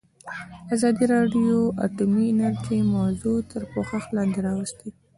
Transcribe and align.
ازادي 0.73 1.05
راډیو 1.15 1.57
د 1.71 1.73
اټومي 1.85 2.25
انرژي 2.31 2.79
موضوع 2.95 3.37
تر 3.51 3.61
پوښښ 3.73 4.03
لاندې 4.15 4.39
راوستې. 4.47 4.89